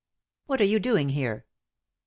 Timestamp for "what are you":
0.47-0.79